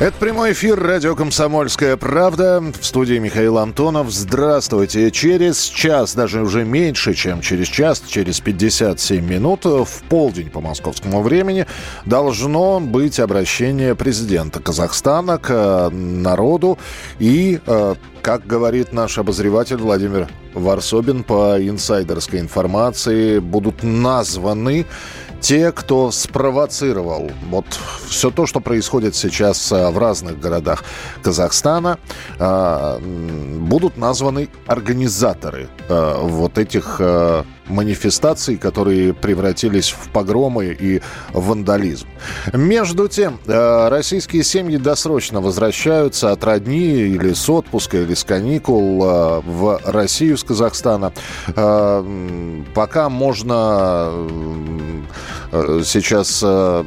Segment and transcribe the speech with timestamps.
[0.00, 2.62] Это прямой эфир радио «Комсомольская правда».
[2.80, 4.10] В студии Михаил Антонов.
[4.10, 5.10] Здравствуйте.
[5.10, 11.20] Через час, даже уже меньше, чем через час, через 57 минут, в полдень по московскому
[11.20, 11.66] времени,
[12.06, 16.78] должно быть обращение президента Казахстана к э, народу.
[17.18, 24.86] И, э, как говорит наш обозреватель Владимир Варсобин, по инсайдерской информации будут названы
[25.40, 27.64] те, кто спровоцировал вот
[28.06, 30.84] все то, что происходит сейчас э, в разных городах
[31.22, 31.98] Казахстана,
[32.38, 37.00] э, будут названы организаторы э, вот этих
[37.66, 41.00] манифестаций, которые превратились в погромы и
[41.32, 42.08] вандализм.
[42.52, 48.98] Между тем, российские семьи досрочно возвращаются от родни или с отпуска, или с каникул
[49.44, 51.12] в Россию с Казахстана.
[52.74, 54.10] Пока можно
[55.84, 56.84] сейчас э,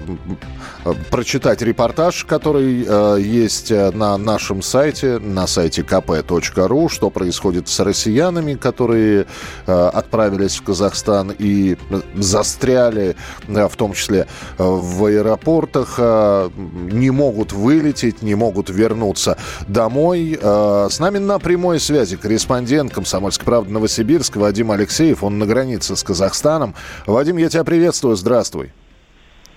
[1.09, 8.55] прочитать репортаж, который э, есть на нашем сайте, на сайте kp.ru, что происходит с россиянами,
[8.55, 9.25] которые
[9.65, 11.77] отправились в Казахстан и
[12.15, 13.15] застряли,
[13.47, 20.37] в том числе в аэропортах, не могут вылететь, не могут вернуться домой.
[20.41, 25.23] С нами на прямой связи корреспондент «Комсомольской правды» Новосибирск Вадим Алексеев.
[25.23, 26.75] Он на границе с Казахстаном.
[27.05, 28.02] Вадим, я тебя приветствую.
[28.11, 28.15] Здравствуй.
[28.15, 28.71] Здравствуй.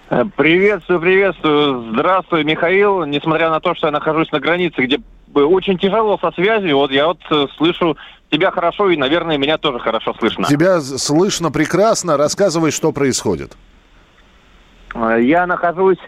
[0.09, 1.93] Э, приветствую, приветствую.
[1.93, 3.05] Здравствуй, Михаил.
[3.05, 5.01] Несмотря на то, что я нахожусь на границе, где
[5.35, 7.97] очень тяжело со связью, вот я вот э, слышу
[8.31, 10.47] тебя хорошо и, наверное, меня тоже хорошо слышно.
[10.47, 12.17] Тебя слышно прекрасно.
[12.17, 13.57] Рассказывай, что происходит.
[14.95, 15.99] Э, я нахожусь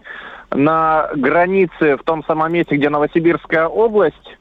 [0.50, 4.38] на границе в том самом месте, где Новосибирская область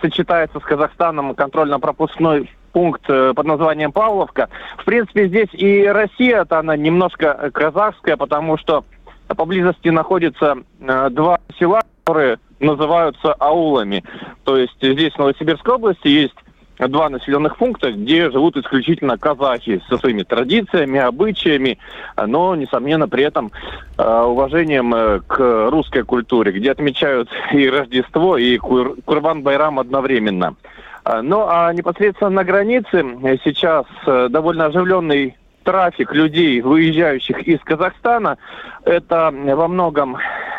[0.00, 4.48] сочетается с Казахстаном контрольно-пропускной пункт э, под названием Павловка.
[4.76, 8.84] В принципе, здесь и Россия-то она немножко казахская, потому что
[9.28, 14.02] поблизости находятся э, два села, которые называются аулами.
[14.42, 16.34] То есть здесь в Новосибирской области есть
[16.78, 21.78] два населенных пункта, где живут исключительно казахи со своими традициями, обычаями,
[22.16, 23.52] но, несомненно, при этом
[23.96, 30.56] э, уважением э, к русской культуре, где отмечают и Рождество, и Курбан-Байрам одновременно.
[31.04, 33.04] А, ну, а непосредственно на границе
[33.44, 38.38] сейчас э, довольно оживленный трафик людей, выезжающих из Казахстана.
[38.84, 40.16] Это во многом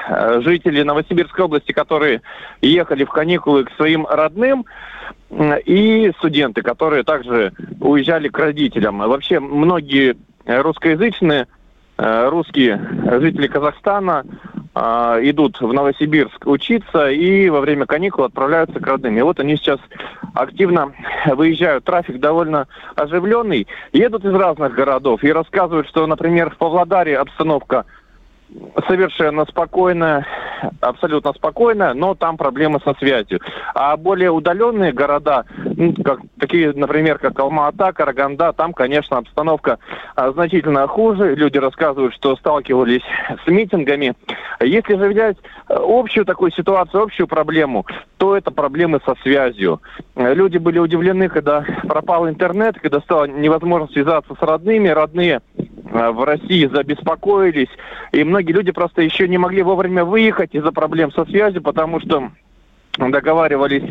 [0.07, 2.21] э, жители Новосибирской области, которые
[2.61, 4.65] ехали в каникулы к своим родным,
[5.65, 7.51] и студенты, которые также
[7.81, 8.99] уезжали к родителям.
[8.99, 11.47] Вообще многие русскоязычные
[11.97, 12.77] Э, русские
[13.21, 19.17] жители Казахстана э, идут в Новосибирск учиться и во время каникул отправляются к родным.
[19.17, 19.79] И вот они сейчас
[20.33, 20.91] активно
[21.27, 21.85] выезжают.
[21.85, 23.67] Трафик довольно оживленный.
[23.93, 27.85] Едут из разных городов и рассказывают, что, например, в Павлодаре обстановка
[28.87, 30.25] совершенно спокойная,
[30.81, 33.39] абсолютно спокойная, но там проблемы со связью.
[33.73, 39.79] А более удаленные города, ну, как, такие, например, как Алма-Ата, Караганда, там, конечно, обстановка
[40.15, 41.35] а, значительно хуже.
[41.35, 43.03] Люди рассказывают, что сталкивались
[43.45, 44.13] с митингами.
[44.61, 47.85] Если же взять э, общую такую ситуацию, общую проблему,
[48.17, 49.81] то это проблемы со связью.
[50.15, 54.87] Люди были удивлены, когда пропал интернет, когда стало невозможно связаться с родными.
[54.87, 55.41] Родные
[55.91, 57.69] в России забеспокоились,
[58.11, 62.31] и многие люди просто еще не могли вовремя выехать из-за проблем со связью, потому что
[62.97, 63.83] договаривались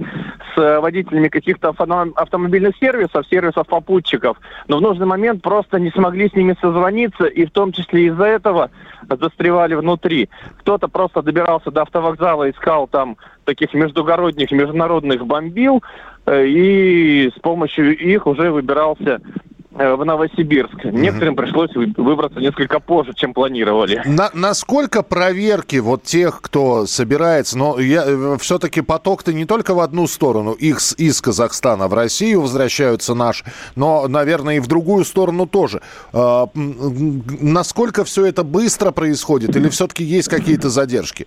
[0.54, 1.74] с водителями каких-то
[2.16, 7.44] автомобильных сервисов, сервисов попутчиков, но в нужный момент просто не смогли с ними созвониться, и
[7.44, 8.70] в том числе из-за этого
[9.08, 10.30] застревали внутри.
[10.60, 15.82] Кто-то просто добирался до автовокзала, искал там таких междугородних, международных бомбил,
[16.24, 20.84] э, и с помощью их уже выбирался Э, в Новосибирск.
[20.84, 24.02] Некоторым пришлось выбраться несколько позже, чем планировали.
[24.04, 29.80] На, насколько проверки вот тех, кто собирается, но я, э, все-таки поток-то не только в
[29.80, 33.44] одну сторону, их с, из Казахстана в Россию возвращаются наши,
[33.74, 35.82] но, наверное, и в другую сторону тоже.
[36.12, 41.26] Э, насколько все это быстро происходит или все-таки есть какие-то задержки?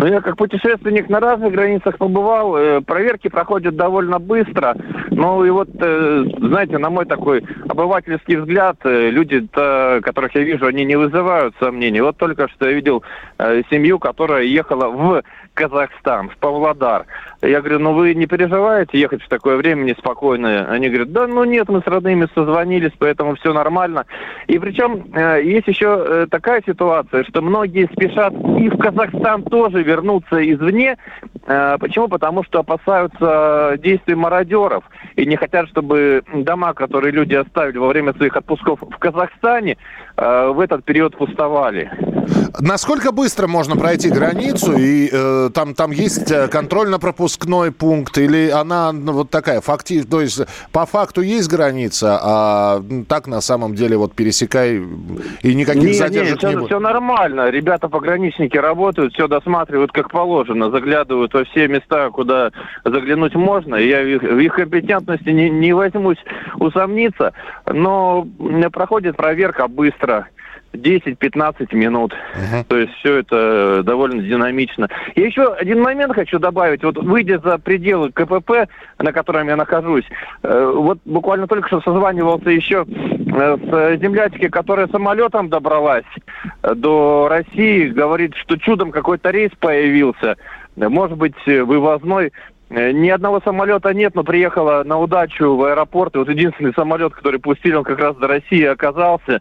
[0.00, 2.56] Ну, я как путешественник на разных границах побывал.
[2.56, 4.74] Э, проверки проходят довольно быстро.
[5.10, 10.64] Ну и вот, э, знаете, на мой такой обывательский взгляд, э, люди, которых я вижу,
[10.64, 12.00] они не вызывают сомнений.
[12.00, 13.02] Вот только что я видел
[13.70, 17.04] семью, которая ехала в Казахстан, в Павлодар.
[17.42, 20.66] Я говорю, ну вы не переживаете ехать в такое время неспокойное?
[20.66, 24.04] Они говорят, да ну нет, мы с родными созвонились, поэтому все нормально.
[24.46, 29.82] И причем э, есть еще э, такая ситуация, что многие спешат и в Казахстан тоже
[29.82, 30.98] вернуться извне.
[31.46, 32.08] Э, почему?
[32.08, 34.84] Потому что опасаются действий мародеров
[35.16, 39.78] и не хотят, чтобы дома, которые люди оставили во время своих отпусков в Казахстане,
[40.16, 41.90] э, в этот период пустовали.
[42.58, 46.48] Насколько быстро можно пройти границу и э, там там есть э,
[47.36, 50.40] контрольно-пропускной пункт или она ну, вот такая факти, то есть
[50.72, 54.82] по факту есть граница, а так на самом деле вот пересекай
[55.42, 56.66] и никаких нет, задержек все, не будет.
[56.66, 62.50] Все нормально, ребята пограничники работают, все досматривают как положено, заглядывают во все места, куда
[62.84, 63.76] заглянуть можно.
[63.76, 66.18] Я в их, в их компетентности не, не возьмусь
[66.56, 67.32] усомниться,
[67.66, 68.26] но
[68.72, 70.28] проходит проверка быстро.
[70.72, 72.12] 10-15 минут.
[72.12, 72.64] Uh-huh.
[72.68, 74.88] То есть все это довольно динамично.
[75.14, 76.82] И еще один момент хочу добавить.
[76.84, 78.68] Вот выйдя за пределы КПП,
[78.98, 80.04] на котором я нахожусь,
[80.42, 86.04] э, вот буквально только что созванивался еще э, с землячки, которая самолетом добралась
[86.62, 90.36] э, до России, говорит, что чудом какой-то рейс появился.
[90.76, 92.32] Может быть, вывозной.
[92.70, 96.14] Ни одного самолета нет, но приехала на удачу в аэропорт.
[96.14, 99.40] И вот единственный самолет, который пустили, он как раз до России оказался.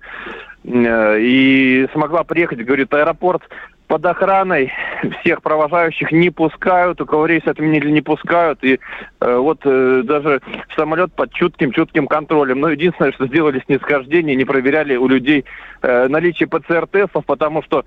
[0.64, 3.44] Э, и смогла приехать, говорит, аэропорт
[3.90, 4.72] под охраной
[5.20, 8.64] всех провожающих не пускают, у кого рейс отменили, не пускают.
[8.64, 8.80] И
[9.20, 10.42] э, вот э, даже
[10.76, 12.60] самолет под чутким-чутким контролем.
[12.60, 15.44] Но единственное, что сделали снисхождение, не проверяли у людей
[15.82, 17.84] э, наличие ПЦР-тестов, потому что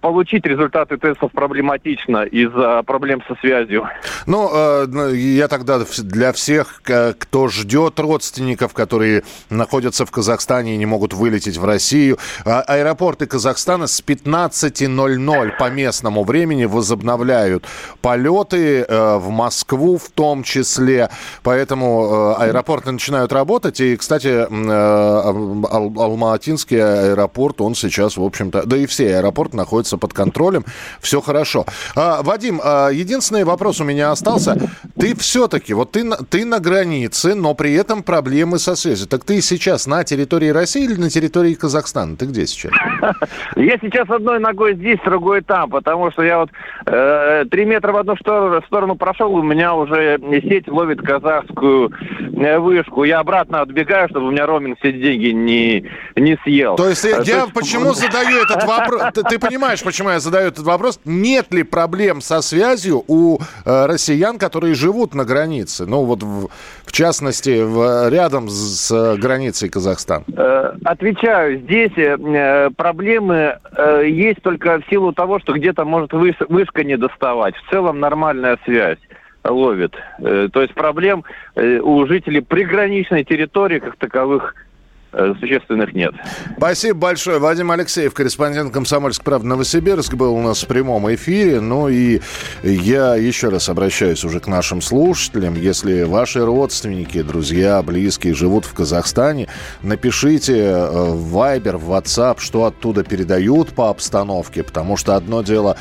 [0.00, 3.88] получить результаты тестов проблематично из-за проблем со связью.
[4.26, 10.76] Ну, э, ну, я тогда для всех, кто ждет родственников, которые находятся в Казахстане и
[10.76, 17.64] не могут вылететь в Россию, а аэропорты Казахстана с 15.00 0 по местному времени возобновляют
[18.02, 21.08] полеты э, в Москву в том числе.
[21.42, 23.80] Поэтому э, аэропорты начинают работать.
[23.80, 29.96] И, кстати, э, Ал Алматинский аэропорт, он сейчас, в общем-то, да и все аэропорты находятся
[29.96, 30.64] под контролем.
[31.00, 31.64] Все хорошо.
[31.96, 34.56] А, Вадим, а, единственный вопрос у меня остался.
[34.98, 39.06] Ты все-таки, вот ты, ты на границе, но при этом проблемы со связью.
[39.06, 42.16] Так ты сейчас на территории России или на территории Казахстана?
[42.16, 42.72] Ты где сейчас?
[43.56, 46.50] Я сейчас одной ногой здесь, другой другой там, потому что я вот
[46.86, 50.18] э, метра в одну сторону, сторону прошел, у меня уже
[50.48, 51.92] сеть ловит казахскую
[52.36, 53.04] э, вышку.
[53.04, 56.76] Я обратно отбегаю, чтобы у меня роуминг все деньги не, не съел.
[56.76, 57.52] То есть я, То есть...
[57.52, 59.02] почему задаю этот вопрос?
[59.14, 61.00] Ты, ты понимаешь, почему я задаю этот вопрос?
[61.04, 65.86] Нет ли проблем со связью у э, россиян, которые живут на границе?
[65.86, 66.48] Ну вот в,
[66.84, 70.24] в частности в, рядом с, с границей Казахстана.
[70.36, 76.46] Э, отвечаю, здесь э, проблемы э, есть только в силу того, что где-то может вышка,
[76.48, 77.54] вышка не доставать.
[77.54, 78.96] В целом нормальная связь
[79.44, 79.94] ловит.
[80.18, 81.24] Э, то есть проблем
[81.56, 84.54] э, у жителей приграничной территории как таковых
[85.12, 86.14] существенных нет.
[86.56, 87.38] Спасибо большое.
[87.38, 89.24] Вадим Алексеев, корреспондент «Комсомольск.
[89.24, 91.60] Правда» Новосибирск, был у нас в прямом эфире.
[91.60, 92.20] Ну и
[92.62, 95.54] я еще раз обращаюсь уже к нашим слушателям.
[95.54, 99.48] Если ваши родственники, друзья, близкие живут в Казахстане,
[99.82, 104.62] напишите э, в Viber, в WhatsApp, что оттуда передают по обстановке.
[104.62, 105.76] Потому что одно дело,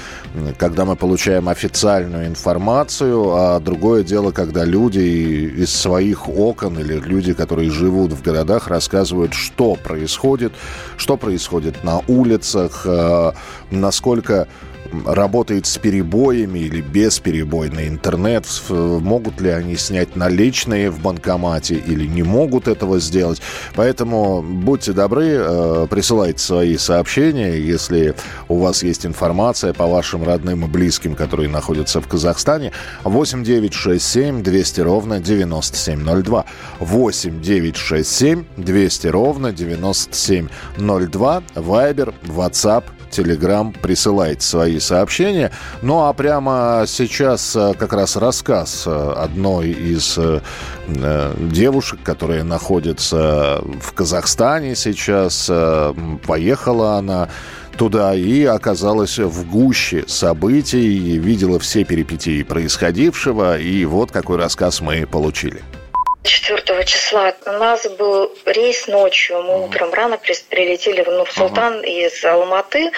[0.58, 7.34] когда мы получаем официальную информацию, а другое дело, когда люди из своих окон или люди,
[7.34, 10.54] которые живут в городах, рассказывают рассказывают, что происходит,
[10.98, 13.31] что происходит на улицах, э,
[13.71, 14.48] насколько
[15.06, 22.06] работает с перебоями или без перебойный интернет, могут ли они снять наличные в банкомате или
[22.06, 23.41] не могут этого сделать.
[23.75, 28.15] Поэтому будьте добры, э, присылайте свои сообщения, если
[28.48, 32.72] у вас есть информация по вашим родным и близким, которые находятся в Казахстане.
[33.03, 36.46] 8 9 6 7 200 ровно 9702.
[36.79, 41.43] 8 9 6 7 200 ровно 9702.
[41.55, 45.51] Вайбер, WhatsApp, Telegram присылайте свои сообщения.
[45.82, 50.42] Ну а прямо сейчас э, как раз рассказ э, одной из э,
[50.88, 55.50] девушек, которая находится в Казахстане сейчас.
[56.25, 57.30] Поехала она
[57.78, 65.06] туда и оказалась в гуще событий, видела все перипетии происходившего, и вот какой рассказ мы
[65.06, 65.62] получили.
[66.29, 69.41] 4 числа у нас был рейс ночью.
[69.41, 72.91] Мы утром рано прилетели в Нур-Султан из Алматы.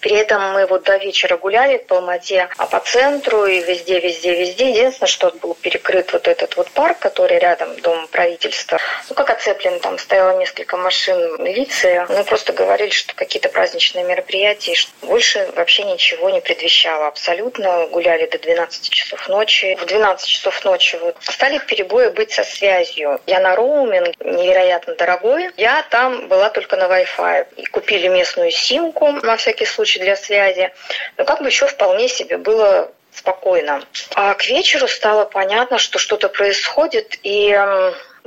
[0.00, 4.34] При этом мы вот до вечера гуляли по Алмате, а по центру и везде, везде,
[4.34, 4.70] везде.
[4.70, 8.78] Единственное, что был перекрыт вот этот вот парк, который рядом дом правительства.
[9.08, 12.06] Ну, как оцеплен, там стояло несколько машин милиции.
[12.08, 17.86] Мы просто говорили, что какие-то праздничные мероприятия, что больше вообще ничего не предвещало абсолютно.
[17.88, 19.76] Гуляли до 12 часов ночи.
[19.80, 23.20] В 12 часов ночи вот стали перебои быть со связью.
[23.26, 25.50] Я на роуминг, невероятно дорогой.
[25.56, 27.46] Я там была только на Wi-Fi.
[27.56, 30.72] И купили местную симку на всякий случай для связи.
[31.16, 33.82] Но как бы еще вполне себе было спокойно.
[34.14, 37.58] А к вечеру стало понятно, что что-то происходит, и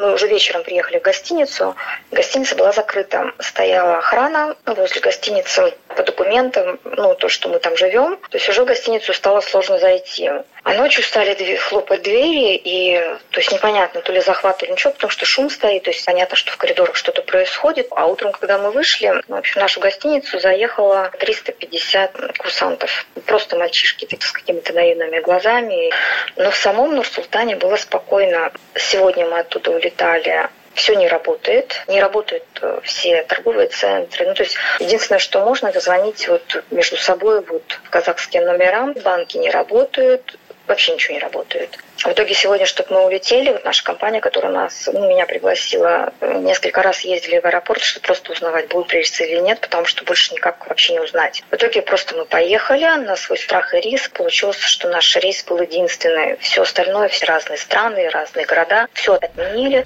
[0.02, 1.76] мы уже вечером приехали в гостиницу.
[2.12, 3.32] Гостиница была закрыта.
[3.40, 8.18] Стояла охрана возле гостиницы по документам, ну, то, что мы там живем.
[8.30, 10.30] То есть уже в гостиницу стало сложно зайти.
[10.64, 12.96] А ночью стали хлопать двери, и
[13.32, 16.36] то есть непонятно, то ли захват, или ничего, потому что шум стоит, то есть понятно,
[16.36, 17.88] что в коридорах что-то происходит.
[17.92, 23.06] А утром, когда мы вышли, в общем, в нашу гостиницу заехало 350 курсантов.
[23.26, 25.92] Просто мальчишки так, с какими-то наивными глазами.
[26.36, 28.52] Но в самом Нур-Султане было спокойно.
[28.76, 34.26] Сегодня мы оттуда улетали все не работает, не работают э, все торговые центры.
[34.26, 38.94] Ну, то есть единственное, что можно, это звонить вот между собой вот в казахские номерам.
[39.04, 40.40] Банки не работают,
[40.72, 41.78] вообще ничего не работает.
[41.98, 46.82] В итоге сегодня, чтобы мы улетели, вот наша компания, которая нас, ну, меня пригласила, несколько
[46.82, 50.68] раз ездили в аэропорт, чтобы просто узнавать, будут рейсы или нет, потому что больше никак
[50.68, 51.44] вообще не узнать.
[51.52, 54.14] В итоге просто мы поехали на свой страх и риск.
[54.14, 56.38] Получилось, что наш рейс был единственный.
[56.38, 59.86] Все остальное, все разные страны, разные города, все отменили.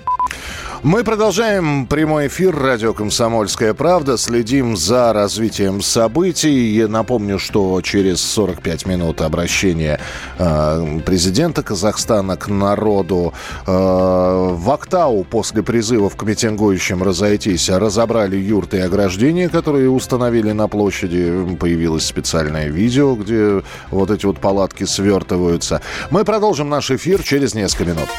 [0.85, 4.19] Мы продолжаем прямой эфир радио «Комсомольская правда».
[4.19, 6.75] Следим за развитием событий.
[6.75, 9.99] Я напомню, что через 45 минут обращение
[10.37, 13.33] э, президента Казахстана к народу
[13.65, 20.67] э, в Актау после призывов к митингующим разойтись разобрали юрты и ограждения, которые установили на
[20.67, 21.57] площади.
[21.59, 25.81] Появилось специальное видео, где вот эти вот палатки свертываются.
[26.11, 28.09] Мы продолжим наш эфир через несколько минут.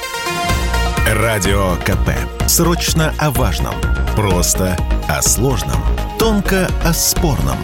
[1.15, 2.11] Радио КП.
[2.49, 3.75] Срочно о важном.
[4.17, 4.77] Просто
[5.09, 5.81] о сложном.
[6.19, 7.57] Тонко о спорном.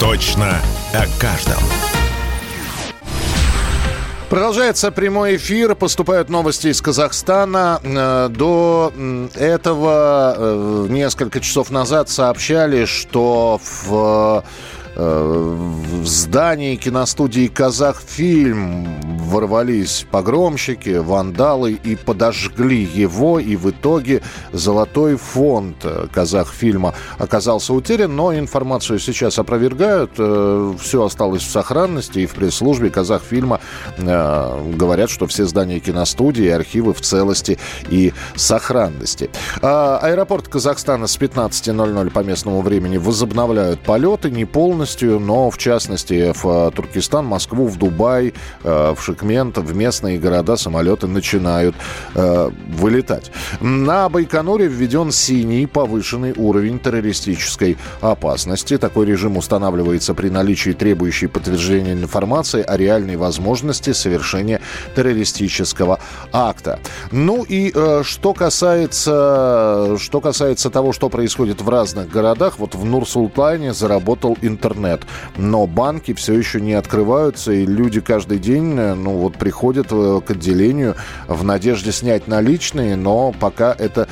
[0.00, 0.56] Точно
[0.92, 1.62] о каждом.
[4.28, 7.80] Продолжается прямой эфир, поступают новости из Казахстана.
[7.84, 8.92] Э, до
[9.36, 14.42] этого э, несколько часов назад сообщали, что в
[14.98, 18.88] в здании киностудии «Казахфильм»
[19.28, 23.38] ворвались погромщики, вандалы и подожгли его.
[23.38, 30.12] И в итоге золотой фонд «Казахфильма» оказался утерян, но информацию сейчас опровергают.
[30.18, 33.60] Э, Все осталось в сохранности, и в пресс-службе «Казахфильма»
[33.98, 39.30] э, говорят, что все здания киностудии и архивы в целости и сохранности.
[39.62, 45.58] А аэропорт Казахстана с 15.00 по местному времени возобновляют полеты, не полностью полностью, но в
[45.58, 48.32] частности в э, Туркестан, Москву, в Дубай,
[48.64, 51.74] э, в Шикмент, в местные города самолеты начинают
[52.14, 53.30] э, вылетать.
[53.60, 58.78] На Байконуре введен синий повышенный уровень террористической опасности.
[58.78, 64.60] Такой режим устанавливается при наличии требующей подтверждения информации о реальной возможности совершения
[64.96, 65.98] террористического
[66.32, 66.78] акта.
[67.12, 73.74] Ну и что касается, что касается того, что происходит в разных городах, вот в Нур-Султане
[73.74, 75.02] заработал интернет интернет.
[75.36, 80.20] Но банки все еще не открываются, и люди каждый день э, ну, вот, приходят э,
[80.26, 84.08] к отделению в надежде снять наличные, но пока, это,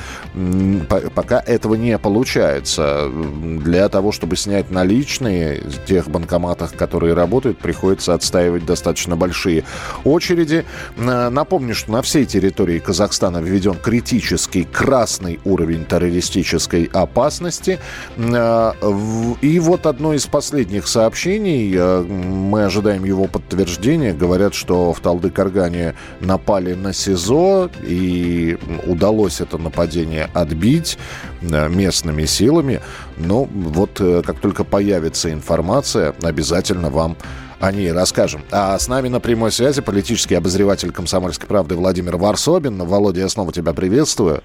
[1.15, 3.09] пока этого не получается.
[3.09, 9.63] Для того, чтобы снять наличные в тех банкоматах, которые работают, приходится отстаивать достаточно большие
[10.03, 10.65] очереди.
[10.97, 17.79] Э, напомню, что на всей территории Казахстана введен критический красный уровень террористической опасности.
[19.41, 24.99] И вот одно из последних последних сообщений, э, мы ожидаем его подтверждения, говорят, что в
[25.01, 30.97] Талды-Каргане напали на СИЗО, и удалось это нападение отбить
[31.41, 32.81] э, местными силами.
[33.17, 37.17] Но вот э, как только появится информация, обязательно вам
[37.59, 38.41] о ней расскажем.
[38.49, 42.83] А с нами на прямой связи политический обозреватель «Комсомольской правды» Владимир Варсобин.
[42.83, 44.41] Володя, я снова тебя приветствую.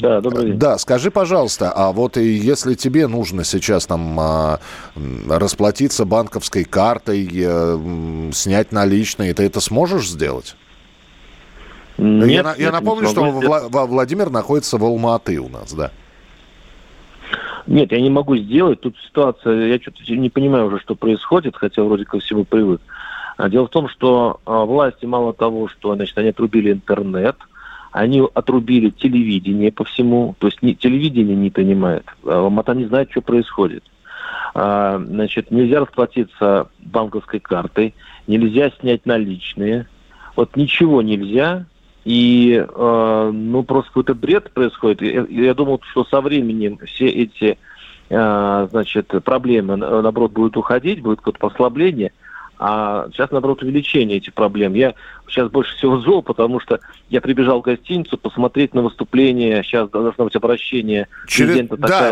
[0.00, 0.58] Да, добрый день.
[0.58, 4.60] Да, скажи, пожалуйста, а вот и если тебе нужно сейчас там а,
[5.28, 10.56] расплатиться банковской картой, а, снять наличные, ты это сможешь сделать?
[11.98, 15.90] Нет, я, нет, я напомню, что Вла- Владимир находится в Алматы у нас, да.
[17.66, 18.80] Нет, я не могу сделать.
[18.80, 22.80] Тут ситуация, я что-то не понимаю уже, что происходит, хотя вроде ко всему привык.
[23.36, 27.36] А дело в том, что а, власти мало того, что значит, они отрубили интернет,
[27.92, 33.10] они отрубили телевидение по всему, то есть не, телевидение не понимает, а Алмата не знает,
[33.10, 33.84] что происходит.
[34.54, 37.94] А, значит, нельзя расплатиться банковской картой,
[38.26, 39.86] нельзя снять наличные.
[40.36, 41.66] Вот ничего нельзя,
[42.04, 45.02] и э, ну просто какой-то бред происходит.
[45.02, 47.58] Я, я думал, что со временем все эти
[48.08, 52.12] э, значит проблемы наоборот будут уходить, будет какое-то послабление.
[52.62, 54.74] А сейчас, наоборот, увеличение этих проблем.
[54.74, 54.94] Я
[55.30, 60.24] сейчас больше всего зол, потому что я прибежал в гостиницу посмотреть на выступление, сейчас должно
[60.24, 61.50] быть обращение через...
[61.50, 62.10] президента да,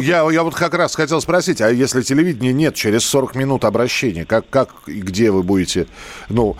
[0.00, 4.24] я, я вот как раз хотел спросить, а если телевидения нет, через 40 минут обращения,
[4.24, 5.86] как, как и где вы будете,
[6.28, 6.56] ну,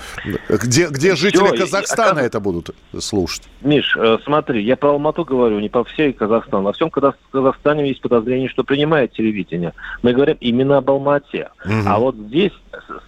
[0.49, 3.43] где, где жители Все, Казахстана и, это будут слушать?
[3.61, 6.65] Миш, э, смотри, я про Алмату говорю, не по всей Казахстану.
[6.65, 9.73] Во всем Казахстане есть подозрение, что принимает телевидение.
[10.03, 11.51] Мы говорим именно об Алмате.
[11.65, 11.73] Угу.
[11.87, 12.53] А вот здесь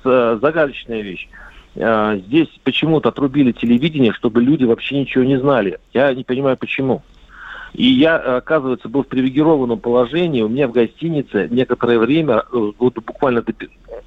[0.04, 1.28] загадочная вещь.
[1.76, 5.78] А, здесь почему-то отрубили телевидение, чтобы люди вообще ничего не знали.
[5.92, 7.02] Я не понимаю, почему.
[7.72, 10.42] И я, оказывается, был в привилегированном положении.
[10.42, 13.42] У меня в гостинице некоторое время, э, вот буквально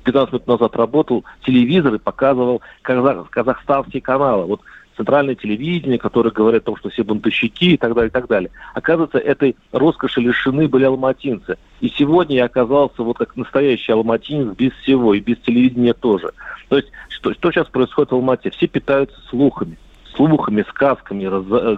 [0.03, 4.46] 15 минут назад работал телевизор и показывал казах, казахстанские каналы.
[4.46, 4.62] Вот
[4.98, 8.51] центральное телевидение, которое говорит о том, что все бунтовщики и так далее, и так далее.
[8.74, 11.58] Оказывается, этой роскоши лишены были алматинцы.
[11.79, 16.32] И сегодня я оказался вот как настоящий алматинец без всего, и без телевидения тоже.
[16.70, 16.89] То есть,
[17.24, 18.50] что, что сейчас происходит в Алмате?
[18.50, 19.77] Все питаются слухами
[20.15, 21.77] слухами, сказками, раз, э,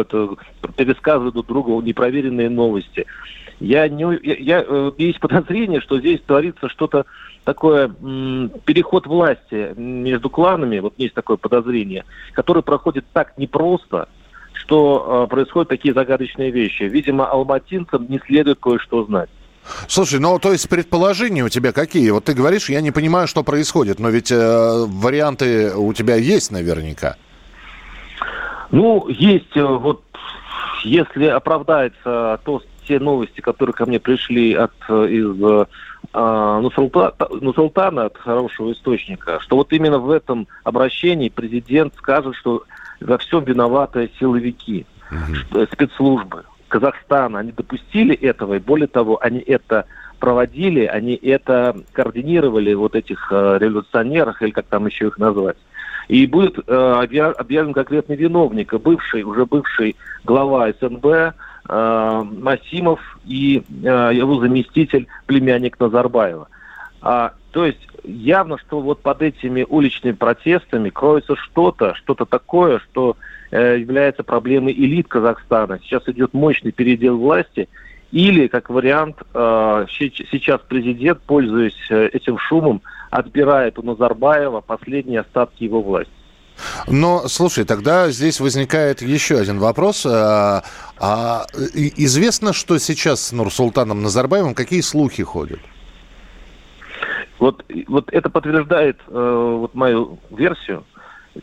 [0.00, 0.36] это,
[0.76, 3.06] пересказывают друг другу непроверенные новости.
[3.60, 7.06] Я не, я, я, э, есть подозрение, что здесь творится что-то
[7.44, 7.88] такое
[8.66, 14.08] переход власти между кланами, вот есть такое подозрение, который проходит так непросто,
[14.52, 16.82] что э, происходят такие загадочные вещи.
[16.82, 19.30] Видимо, алматинцам не следует кое-что знать.
[19.88, 22.10] Слушай, ну то есть предположения у тебя какие?
[22.10, 26.50] Вот ты говоришь, я не понимаю, что происходит, но ведь э, варианты у тебя есть
[26.50, 27.16] наверняка.
[28.70, 30.02] Ну, есть э, вот,
[30.84, 35.66] если оправдается то, те новости, которые ко мне пришли от э, из
[36.12, 42.64] а, Нусултана от хорошего источника, что вот именно в этом обращении президент скажет, что
[43.00, 45.66] во всем виноваты силовики, угу.
[45.72, 47.40] спецслужбы Казахстана.
[47.40, 49.86] Они допустили этого, и более того, они это
[50.18, 55.56] проводили, они это координировали, вот этих э, революционеров, или как там еще их назвать.
[56.08, 64.10] И будет э, объявлен конкретный виновник, бывший, уже бывший глава СНБ, э, Масимов и э,
[64.14, 66.48] его заместитель, племянник Назарбаева.
[67.00, 73.16] А, то есть явно, что вот под этими уличными протестами кроется что-то, что-то такое, что
[73.56, 75.78] является проблемой элит Казахстана.
[75.82, 77.68] Сейчас идет мощный передел власти,
[78.10, 82.80] или, как вариант, э, сейчас президент, пользуясь э, этим шумом,
[83.10, 86.12] отбирает у Назарбаева последние остатки его власти.
[86.88, 90.04] Но, слушай, тогда здесь возникает еще один вопрос.
[90.06, 90.64] А,
[90.98, 95.60] а, известно, что сейчас с Нурсултаном Назарбаевым, какие слухи ходят?
[97.38, 100.84] Вот, вот это подтверждает э, вот мою версию.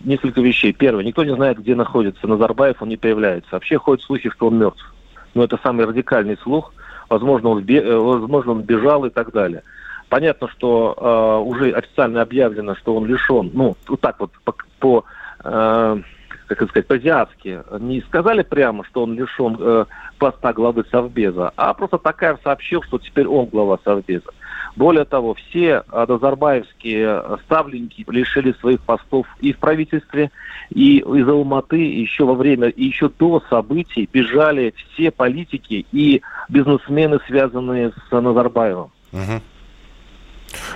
[0.03, 0.73] Несколько вещей.
[0.73, 3.49] Первое, никто не знает, где находится Назарбаев, он не появляется.
[3.51, 4.93] Вообще ходят слухи, что он мертв.
[5.33, 6.73] Но это самый радикальный слух.
[7.09, 9.63] Возможно, он, э, возможно, он бежал и так далее.
[10.09, 15.05] Понятно, что э, уже официально объявлено, что он лишен, ну, вот так вот по, по
[15.43, 16.01] э,
[16.47, 19.85] как это сказать, по-азиатски, не сказали прямо, что он лишен э,
[20.17, 24.29] поста главы Совбеза, а просто Такаев сообщил, что теперь он глава Совбеза.
[24.75, 30.31] Более того, все назарбаевские ставленники лишили своих постов и в правительстве,
[30.69, 37.19] и из Алматы еще во время, и еще до событий бежали все политики и бизнесмены,
[37.27, 38.91] связанные с Назарбаевым.
[39.13, 39.41] Угу.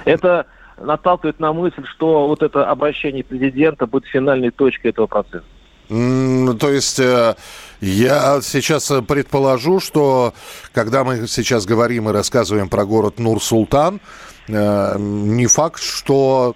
[0.05, 0.45] Это
[0.81, 5.45] наталкивает на мысль, что вот это обращение президента будет финальной точкой этого процесса.
[5.89, 7.35] То есть э,
[7.81, 10.35] я сейчас предположу, что
[10.71, 13.99] когда мы сейчас говорим и рассказываем про город Нур-Султан,
[14.47, 16.55] э, не факт, что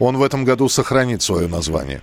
[0.00, 2.02] он в этом году сохранит свое название.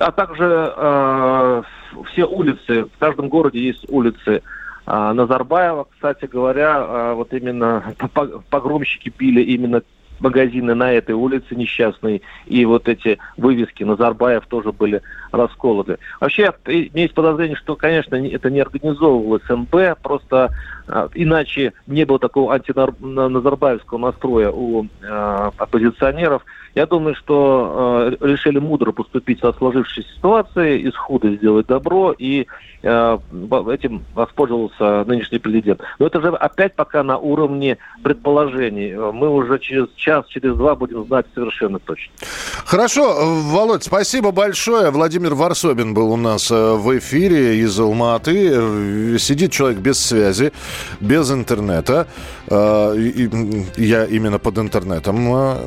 [0.00, 1.62] А также э,
[2.10, 4.40] все улицы, в каждом городе есть улицы
[4.86, 7.94] э, Назарбаева, кстати говоря, вот именно
[8.48, 9.82] погромщики били именно
[10.24, 15.02] магазины на этой улице несчастной, и вот эти вывески Назарбаев тоже были
[15.36, 15.98] расколоты.
[16.20, 20.50] Вообще, есть подозрение, что, конечно, это не организовывалось МБ, просто
[20.86, 26.44] э, иначе не было такого антиназарбаевского настроя у э, оппозиционеров.
[26.74, 32.46] Я думаю, что э, решили мудро поступить со сложившейся ситуацией, из худа сделать добро, и
[32.82, 33.18] э,
[33.72, 35.80] этим воспользовался нынешний президент.
[36.00, 38.94] Но это же опять пока на уровне предположений.
[38.96, 42.12] Мы уже через час, через два будем знать совершенно точно.
[42.64, 44.90] Хорошо, Володь, спасибо большое.
[44.90, 48.50] Владимир Владимир Варсобин был у нас э, в эфире из Алматы.
[48.52, 50.52] Э, сидит человек без связи,
[51.00, 52.06] без интернета.
[52.46, 52.94] Э,
[53.78, 55.64] я именно под интернетом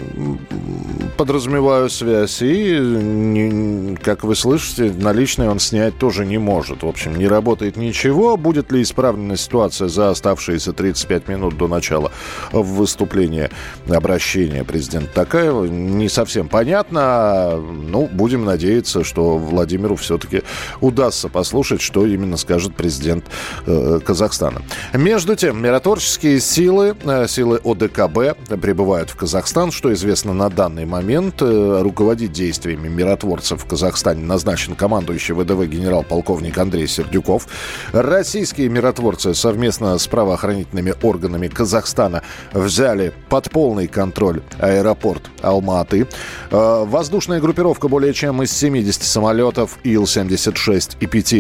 [1.18, 2.38] подразумеваю связь.
[2.44, 6.84] И, как вы слышите, наличные он снять тоже не может.
[6.84, 8.38] В общем, не работает ничего.
[8.38, 12.12] Будет ли исправлена ситуация за оставшиеся 35 минут до начала
[12.52, 13.50] выступления,
[13.90, 17.56] обращения президента Такаева, не совсем понятно.
[17.58, 20.44] Ну, будем надеяться, что Владимиру все-таки
[20.82, 23.26] удастся послушать, что именно скажет президент
[23.66, 24.62] э, Казахстана.
[24.94, 29.72] Между тем, миротворческие силы, э, силы ОДКБ прибывают в Казахстан.
[29.72, 36.58] Что известно на данный момент, э, руководить действиями миротворцев в Казахстане назначен командующий ВДВ генерал-полковник
[36.58, 37.48] Андрей Сердюков.
[37.92, 42.22] Российские миротворцы совместно с правоохранительными органами Казахстана
[42.54, 46.08] взяли под полный контроль аэропорт Алматы.
[46.52, 49.37] Воздушная группировка более чем из 70 самолетов
[49.84, 51.34] Ил-76 и 5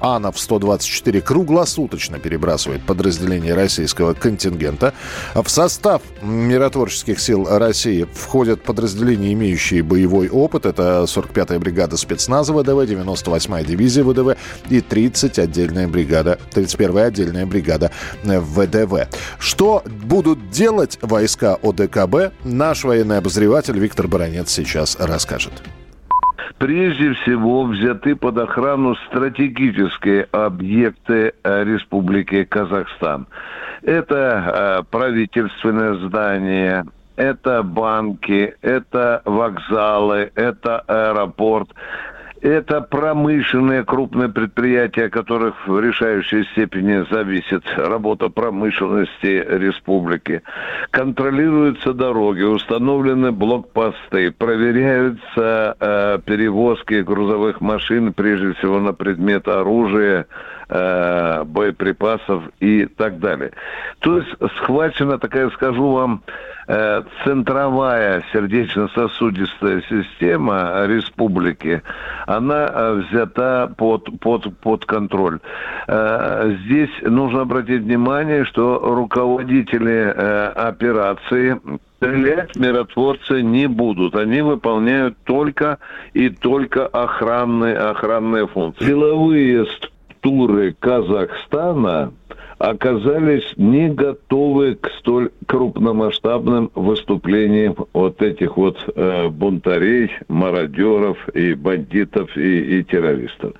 [0.00, 4.94] Анов-124 круглосуточно перебрасывает подразделения российского контингента.
[5.34, 10.66] В состав миротворческих сил России входят подразделения, имеющие боевой опыт.
[10.66, 14.36] Это 45-я бригада спецназа ВДВ, 98-я дивизия ВДВ
[14.68, 17.90] и 30 отдельная бригада, 31-я отдельная бригада
[18.22, 19.08] ВДВ.
[19.38, 25.52] Что будут делать войска ОДКБ, наш военный обозреватель Виктор Баранец сейчас расскажет
[26.62, 33.26] прежде всего взяты под охрану стратегические объекты э, Республики Казахстан.
[33.82, 36.84] Это э, правительственное здание,
[37.16, 41.68] это банки, это вокзалы, это аэропорт.
[42.42, 50.42] Это промышленные крупные предприятия, которых в решающей степени зависит работа промышленности республики.
[50.90, 60.26] Контролируются дороги, установлены блокпосты, проверяются э, перевозки грузовых машин, прежде всего на предмет оружия,
[60.72, 63.52] э, боеприпасов и так далее.
[64.00, 66.22] То есть схвачена такая, скажу вам,
[66.68, 71.82] Э, центровая сердечно-сосудистая система республики,
[72.26, 75.40] она э, взята под, под, под контроль.
[75.86, 80.14] Здесь нужно обратить внимание, что руководители
[80.54, 81.60] операции
[81.96, 84.14] стрелять миротворцы не будут.
[84.14, 85.78] Они выполняют только
[86.14, 88.84] и только охранные, охранные функции.
[88.84, 89.66] Силовые
[90.22, 92.12] структуры Казахстана
[92.58, 102.36] оказались не готовы к столь крупномасштабным выступлениям вот этих вот э, бунтарей, мародеров и бандитов
[102.36, 103.54] и, и террористов.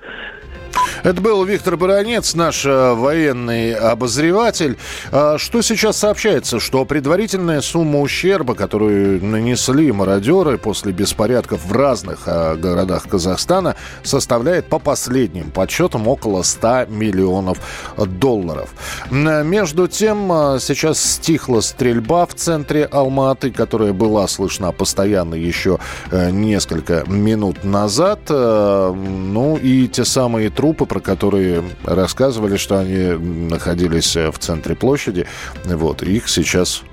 [1.03, 4.77] Это был Виктор Баранец, наш э, военный обозреватель.
[5.11, 6.61] А что сейчас сообщается?
[6.61, 14.67] Что предварительная сумма ущерба, которую нанесли мародеры после беспорядков в разных э, городах Казахстана, составляет
[14.67, 17.57] по последним подсчетам около 100 миллионов
[17.97, 18.69] долларов.
[19.11, 25.79] Между тем, э, сейчас стихла стрельба в центре Алматы, которая была слышна постоянно еще
[26.11, 28.21] несколько минут назад.
[28.29, 33.17] Ну и те самые трупы, про которые рассказывали, что они
[33.49, 35.25] находились э, в центре площади.
[35.65, 36.83] Вот, их сейчас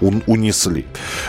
[0.00, 0.86] унесли.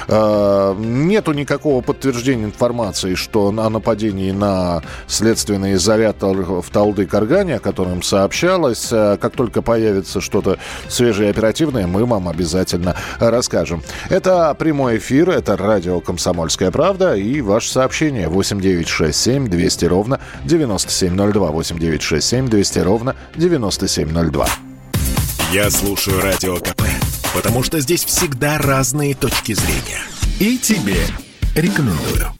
[0.07, 8.03] А, нету никакого подтверждения информации, что о нападении на следственный изолятор в Талды-Каргане, о котором
[8.03, 8.89] сообщалось.
[8.91, 13.83] А, как только появится что-то свежее и оперативное, мы вам обязательно расскажем.
[14.09, 22.41] Это прямой эфир, это радио «Комсомольская правда» и ваше сообщение 8967 200 ровно 9702 8967
[22.41, 24.47] 967 200 ровно 9702.
[25.51, 26.83] Я слушаю Радио КП,
[27.33, 30.01] потому что здесь всегда разные точки зрения.
[30.39, 30.97] И тебе
[31.55, 32.29] рекомендую.